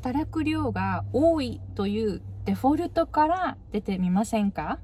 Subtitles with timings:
[0.00, 4.78] 働く量が多いというデフォルトから出てみませんか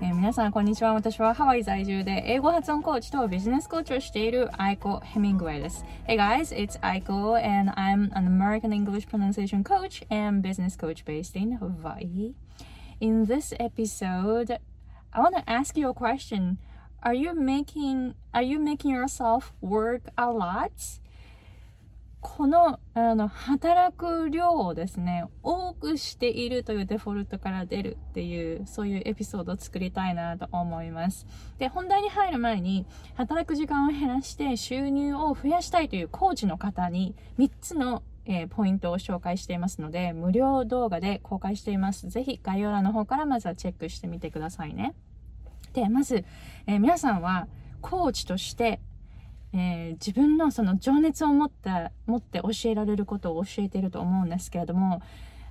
[0.00, 0.94] 皆さん、こんにちは。
[0.94, 5.84] 私はハワイ在住で英語発音コーチとビジネスコーチをしているアイコ・ヘミングウェイです。
[6.08, 11.58] Hey guys, it's Aiko and I'm an American English pronunciation coach and business coach based in
[11.58, 12.32] Hawaii.
[13.02, 14.60] In this episode,
[15.12, 16.58] I want to ask you a question.
[17.02, 21.00] Are you making are you making yourself work a lot?
[22.20, 31.26] この、あの、働く量をですね、多くしているというデフォルトから出るっていう、そういうエピソードを作りたいなと思います。
[31.58, 42.08] で、本題に入る前に、働く時間を減らして収入を増やしたいというコーチの方に、3つのえー、ポイントを紹介していますので、無料動画で公開しています。
[42.08, 44.94] ぜひ概要欄の方からまずはチェックしてみてくださいね。
[45.72, 46.24] で、まず、
[46.66, 47.48] えー、皆さんは
[47.80, 48.80] コーチとして
[49.54, 55.02] えー、自分のその情熱を持った持って教えられることを教えていると思うんですけれども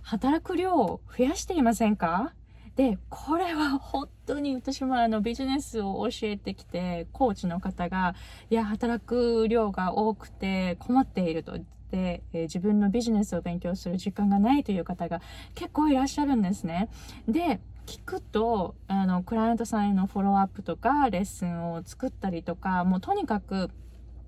[0.00, 2.32] 働く量を増やしていませんか？
[2.76, 8.14] でこれは本当に私もあのビジネスを教えてきてコーチの方が
[8.48, 11.58] いや働く量が多くて困っていると、
[11.92, 15.20] えー、自分のビジネスを勉強する時間がないという方が
[15.54, 16.88] 結構いらっしゃるんですね。
[17.28, 23.70] で聞くとあのクライアントさんへのフォローアップとかレッスンを作ったりとかもうとにかく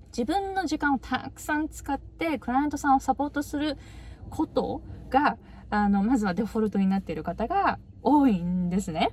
[0.07, 3.77] 自分の時間をたくさん使ってクライアントさんをサポートする
[4.29, 5.37] ことが
[5.69, 9.09] あのまずはデフォルトになっている方が多いんですね。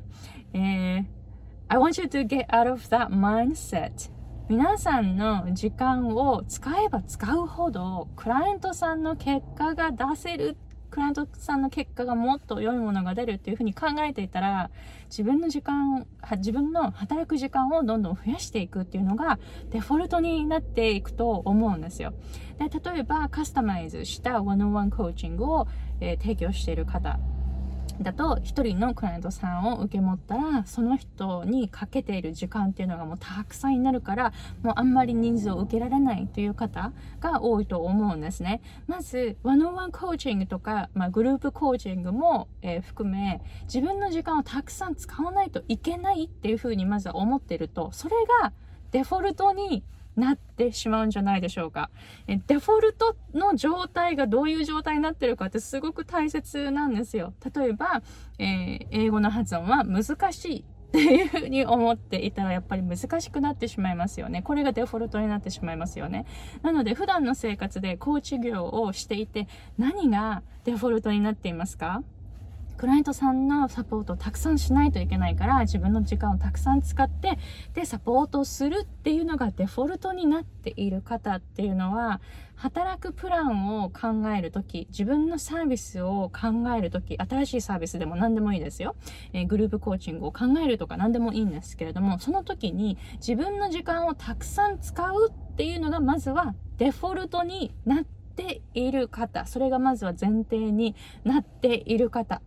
[0.53, 1.05] えー、
[1.69, 4.11] I want you to get out of that mindset.
[4.51, 10.57] 皆さんの時間を使えば使うほどクライアントさんの結果が出せる
[10.91, 14.73] クライアントさんの結果がもっと良いものが出るっていうふうに考えていたら
[15.09, 16.05] 自分の時間
[16.39, 19.39] 自分の働く時間をどんどん増やしていくっていうのが
[19.71, 22.13] デフォルトになっていくと思うんですよ。
[22.59, 25.69] で例えばカスタマイズしたワンワンコーチングを、
[26.01, 27.21] えー、提供している方。
[28.01, 38.63] だと1人のクライアントさんを受け持ったらその人にかけている時間っていうのがもうたくさんになるからもうあんまり人数を受けられないという方が多いと思うんですね。
[38.87, 48.53] まずワンオンワンコーチングとか、まあ、グループコーチングも、えー、含め自分の時間をたくさん使わないといけないっていうふうにまずは思ってるとそれが
[48.93, 49.85] デフォルトに
[50.21, 51.91] なってしまうんじゃないでしょうか。
[52.29, 57.33] えデフォルトの状態がどういう状態になってるかってすごく大切なんですよ。
[57.55, 58.03] 例えば、
[58.39, 64.43] えー、英語の発音は難しいっていうふうに思っていたらやっぱり難しくなってしまいますよね。
[64.43, 66.27] これがデフォルトになってしまいますよね。
[66.63, 69.47] なので普段の生活でコーチ業をしていて
[69.79, 72.03] 何がデフォルトになっていますか？
[72.81, 77.39] クライアントさんのサポートをたくさんしないといけないから自分の時間をたくさん使って
[77.75, 82.23] でサポートするっていうのがデフォルトになっている方っていうのは
[82.55, 88.97] 働くプランを考えるとき自分のサービスを考えるとき新しいサービスでも何でもいいですよ、
[89.35, 99.45] えー、グループコーチングを考えるとか何でもいいんですけれどもその時に自分の時間をたくさん使うっていうのがまずはデフォルトになっている方。
[99.45, 102.41] それがまずは前提になっている方。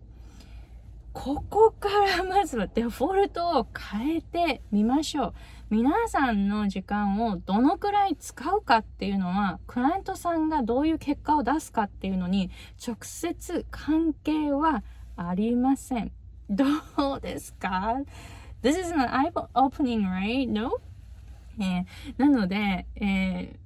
[1.13, 5.33] ここからまずはデフォルトを変えてみましょう。
[5.69, 12.49] 皆さんの時間をどのくらい使うかっていうのは、クライアントさんがどういう結果を出すかっていうのに
[12.85, 14.83] 直接関係は
[15.15, 16.11] ありません。
[16.49, 16.65] ど
[17.17, 17.95] うですか
[18.63, 20.49] ?This is an eye-opening, right?
[20.49, 20.79] No?
[21.59, 21.85] えー、
[22.17, 23.62] なので、えー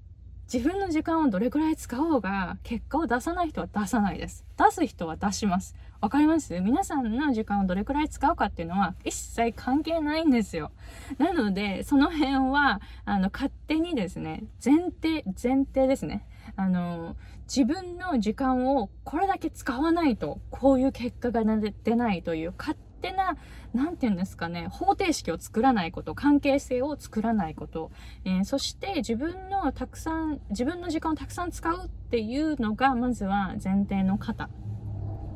[0.52, 4.46] 自分の時間をどれくらい使おうが、結果を出さない人は出さないです。
[4.58, 5.76] 出す人は出します。
[6.00, 6.58] わかります？
[6.62, 10.72] 皆さんの時間をどれくらい使うかっていうのは一切関係ないんですよ。
[11.18, 16.26] なので、その辺は、あの、勝手にですね、前提、前提ですね。
[16.56, 17.18] あの、
[17.54, 23.38] 自分の時間をこれだけ使わないと、こういう結果が出ないという勝手な、
[23.74, 27.92] なんて言うんですかね、方程式を作らないこと、関係性を作らないこと、
[28.26, 34.50] えー、そして自分のたくさん、自分の時間をたくさん使うっていうのが、まずは前提の方。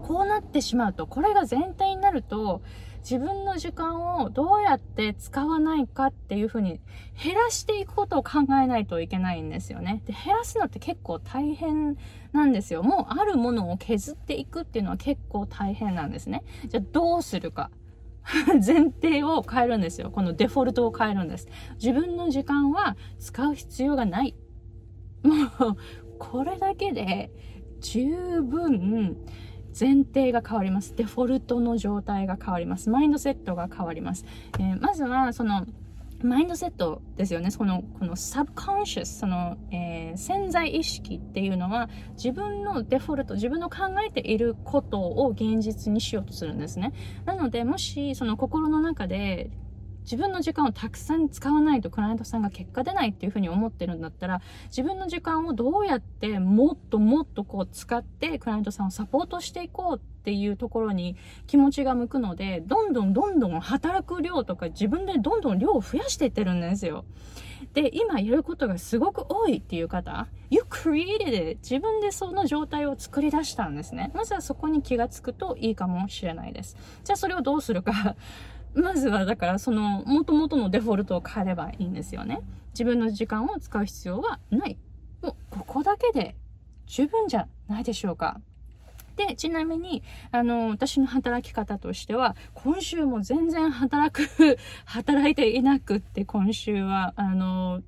[0.04, 2.62] こうなってしまうと、これが前提になると、
[3.02, 6.80] 自分の時間をどうやって使わないかっていうふうに
[7.22, 10.04] 減らしていくことを考えないといけないんですよね。
[10.06, 11.98] で、減らすのって結構大変
[12.32, 12.84] なんですよ。
[12.84, 16.44] もうあるものを削っていくっていうのは結構大変なんですね。
[16.68, 17.72] じゃあどうするか。
[18.66, 20.12] 前提を変えるんですよ。
[20.12, 21.48] このデフォルトを変えるんです。
[21.76, 24.36] 自分の時間は使う必要がない。
[25.24, 25.78] もう、
[26.20, 27.32] これだけで
[27.80, 29.18] 十分
[29.78, 30.96] 前提が変わります。
[30.96, 32.90] デフォルトの状態が変わります。
[32.90, 34.26] マインドセットが変わります。
[34.60, 35.66] えー、まずは、その、
[36.24, 37.50] マインドセットですよね。
[37.50, 46.94] その、このサブコンシャス、その、えー、潜在意識っていうのは、自分のデフォルト、自分の考えていることを現実にしようとするんですね。
[47.26, 49.50] なので、もし、その心の中で、
[50.04, 61.16] 自分の時間をたくさん使わないとクライアントさんが結果出ないっていうふうに思ってるんだったら自分の時間をどうやってもっともっとこう使ってクライアントさんをサポートしていこうっていうところに
[61.48, 67.06] 気持ちが向くのでどんどんどんどん働く量とか自分でどんどん量を増やしていってるんですよ。
[67.74, 74.12] で今やることがすごく多いっていう方 You created it 自分でその状態を作り出したんですね。
[74.14, 76.76] まずはそこに気がつくといいかもしれないです。
[77.04, 78.16] じゃあそれをどうするか。
[78.74, 82.42] まずはだからその元々のデフォルトを変えればいいんですよね。
[82.74, 84.78] 自分の時間を使う必要はない。
[85.22, 86.36] もうここだけで
[86.88, 88.40] 十分じゃないでしょうか。
[89.16, 97.82] で、ちなみに、あの、私の働き方としては、今週も全然働く 働いていなくって、今週は、あの、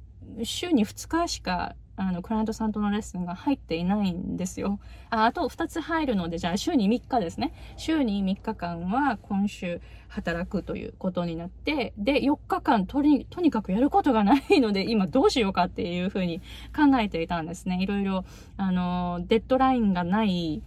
[0.43, 4.79] 週に2日しかあの、クライアントさんとのレッスンが入っていないんですよ。
[5.09, 7.53] あ、あと2つ入るので、じゃあ週に3日ですね。
[7.77, 16.41] 週に3日間は今週働くということになって、で、4日間とに、とにかくやることがないので、今どうしようかっていうふうに
[16.75, 17.77] 考えていたんですね。
[17.81, 18.25] いろいろ、
[18.57, 20.63] あの、デッドラインがない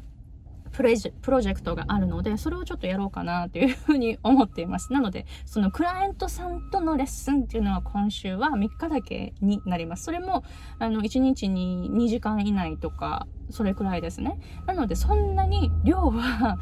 [0.76, 0.82] プ
[1.31, 4.93] ロジェクトがあるので、それをちょっとやろうかなというふうに思っています。
[4.93, 10.05] なので、そのクライアントさんとのレッスンっていうのは今週は3日だけになります。
[10.05, 10.44] それも、
[10.78, 14.38] あの、1日に2時間以内とか、それくらいですね。
[14.67, 16.58] なので、そんなに量は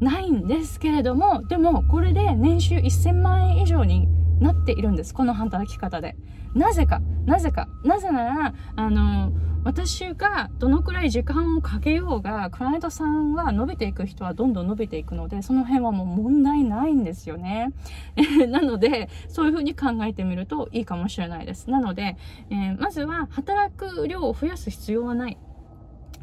[0.00, 4.08] ないんですけれども、でも、これで年収1000万円以上に
[4.40, 5.14] なっているんです。
[5.14, 6.16] この働き方で。
[6.54, 9.32] なぜか、なぜか、なぜなら、あの、
[9.64, 17.72] 私がどのくらい時間をかけようが、クライアントさんは伸びていく人はどんどん伸びていくので、その辺はもう問題ないんですよね。
[18.48, 21.70] なので、そういうふうに考えてみるといいかもしれないです。
[21.70, 22.18] なので、
[22.50, 25.38] えー、まずは働く量を増やす必要はない。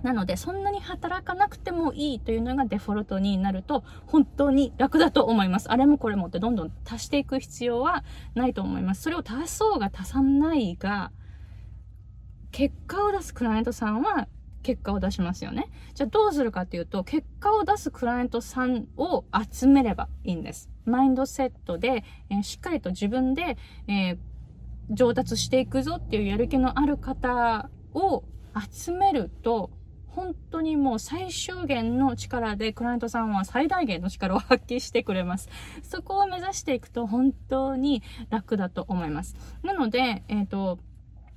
[0.04, 5.72] なので、そんなに働かなくてもいいというのがデフォルトになると、本当に楽だと思います。
[5.72, 8.04] あれもこれもってどんどん足していく必要は
[8.36, 9.02] ないと思います。
[9.02, 11.12] それを足そうが足さないが、
[12.52, 14.28] 結果を出すクライアントさんは
[14.64, 15.70] 結果を出しますよね。
[15.94, 20.70] じゃあどうするかっていうと、結果を出すクライアントさんを集めればいいんです。
[20.86, 23.58] マインドセットで、えー、しっかりと自分で、
[23.88, 24.18] えー、
[24.92, 28.24] 上達していくぞっていうやる気のある方を
[28.72, 29.72] 集めると、
[30.08, 35.50] 本当にもう最小限の力でクライアントさんは最大限の力を発揮してくれます。
[35.84, 39.36] そこを目指していくと本当に楽だと思います。
[39.64, 40.80] なので、えっ、ー、と、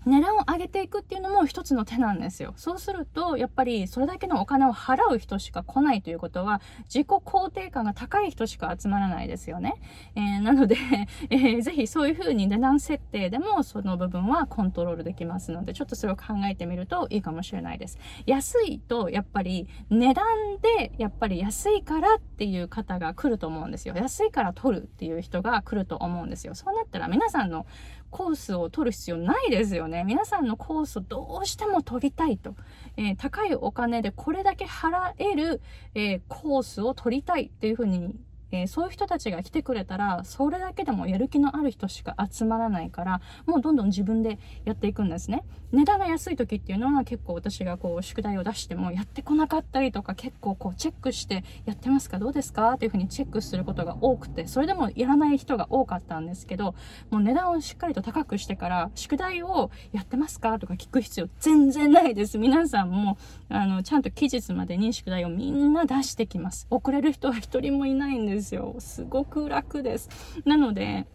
[0.06, 2.55] 値段を上げていくっていうのも一つの手なんですよ。
[2.56, 9.75] そうすると、やっぱりそれだけのお金を払う人しか来ないということは、自己肯定感が高い人しか集まらないですよね。
[10.15, 10.77] えー、なので、
[11.31, 17.99] えー、ぜひそういうふうに値段設定でもその部分はコントロールできますので、ちょっとそれを考えてみるといいかもしれないです。
[18.27, 20.25] 安いと、やっぱり値段
[20.61, 23.95] で、やっぱり安いからっていう方が来ると思うんですよ。
[23.97, 26.55] 安いから取るっていう人が来ると思うんですよ。
[26.55, 27.67] そうなったら皆さんの
[28.14, 30.05] コースを取る必要ないですよね。
[30.05, 32.55] 皆さんのコースをどうしても取りたいと。
[32.96, 35.61] えー、高いお金でこれだけ払える、
[35.96, 38.14] えー、コースを取りたいっていうふうに
[38.55, 45.43] えー、そういう人たちが来てくれたら、それだけでもやる気のある人しか集まらないから、もうどんどん自分でやっていくんですね。
[45.73, 52.21] 値段が安い時っていうのは結構私がこう宿題を出してもやってこなかったりとか結構こうチェックしてやってますか？
[52.21, 52.75] どうですか？
[52.75, 56.76] っていうふうにチェックすることが多くて、それでもやらない人が多かったんですけど、
[57.11, 60.61] もう値段をしっかりと高くしてから宿題をやってますか？
[60.61, 62.38] とか聞く必要全然ないです。
[62.38, 66.67] 皆さんも、あの、ちゃんと期日までに宿題をみんな出してきます。
[66.71, 68.77] 遅れる人は一人もいないんですですよ。
[68.79, 70.11] すごく楽です。
[70.45, 71.07] なので、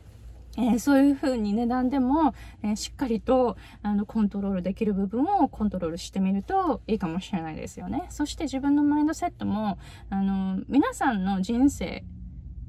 [0.58, 2.34] えー、そういう風に値段でも、
[2.64, 8.08] えー、しっかりとあのコントロールできる部分をコントロールしてみるといいかもしれないですよね。
[8.10, 9.78] そして自分のマインドセットも
[10.10, 12.04] あの皆さんの人生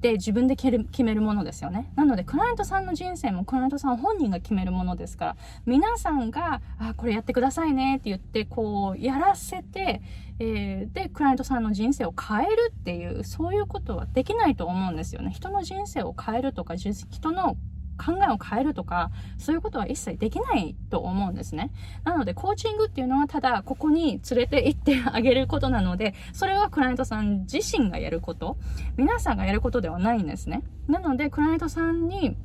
[0.00, 1.92] って自分で決めるものですよね。
[1.94, 10.00] なので、クライアントさんの人生もクライアントさん本人が決めるものですから、皆さんが、あ、これやってくださいねって言って、こう、やらせて、
[10.38, 15.32] えー、で、クライアントさんの人生を変えるっていう、そういうことはできないと思うんですよね。
[15.32, 17.58] 人の人生を変えるとか、人の
[18.00, 21.70] 考えを変えるとか、そういうことは一切できないと思うんですね。
[22.04, 28.56] なので、コーチングっていうのはただここに連れて行ってあげることなので、それはクライアントさん自身がやること、
[28.96, 30.62] 皆さんがやることではないんですね。
[30.88, 32.36] なので、クライアントさんに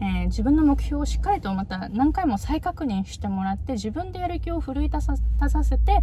[0.00, 6.02] えー、自分の目標をしっかりとまた何回も再確認してもらって自分でやる気を奮い立たさせて、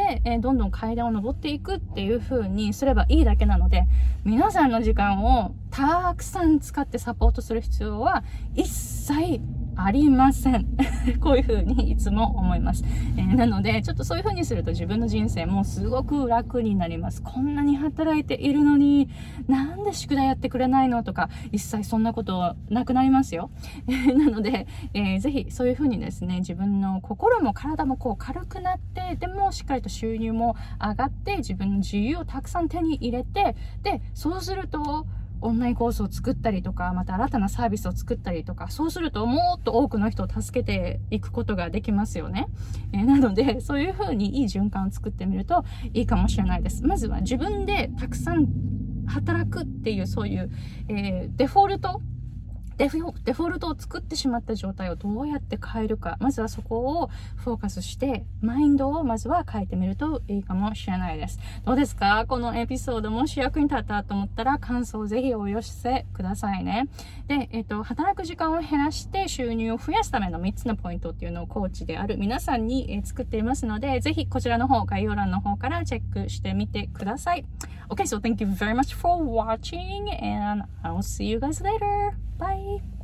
[0.00, 3.84] えー、どんどん階段を上っていくっていう風にすればいいだけなので、
[4.24, 9.40] 皆さんの時間をたくさん使ってサポートする必要は一切
[9.76, 10.66] ありません。
[11.20, 12.84] こういう風にいつも思います。
[13.16, 17.22] えー、なので、ちょっとそういう風にすると自分の人生もすごく楽になります。
[17.22, 19.08] こんなに働いているのに、
[19.48, 23.50] なんで宿題やってくれないのとか、一切そんなことなくなりますよ
[23.88, 24.12] え。
[24.14, 35.06] なので、えー、ぜひそういう風にですね、自分の心も体もこう軽くなって、でもしっかりと収入も上がって、自分の自由をたくさん手に入れて、で、そうすると、
[35.42, 42.46] オンラインコースを作ったりとか、また新たなサービスを作ったりとか、そうするともっと多くの人を助けていくことができますよね。
[42.92, 46.84] えー、なので、そういうふうにいい循環を作ってみるといいかもしれないです。
[46.84, 48.46] まずは自分でたくさん
[49.06, 50.50] 働くっていうそういう、
[50.88, 52.00] えー、デフォルト
[52.78, 56.16] デフォルトを作ってしまった状態をどうやって変えるか。
[56.20, 61.38] まずはそこをフォーカスして、マインドをまずは変えてみるといいかもしれないです。
[61.64, 62.24] どうですか？
[62.26, 66.88] このエピソードもし役に立ったと思ったら感想をぜひお寄せくださいね。
[67.28, 77.44] で、えっ、と、働く時間を減らして収入を増やすための3つのポイントっていうのをコーチである皆さんに、え作っていますので、ぜひこちらの方、概要欄の方からチェックしてみてください。
[77.88, 82.16] Okay, so thank you very much for watching and I'll see you guys later.
[82.38, 82.61] Bye.
[82.62, 83.01] Bye.